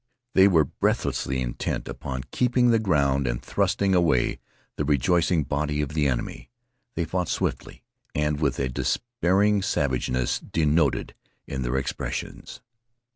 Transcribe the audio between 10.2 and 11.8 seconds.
denoted in their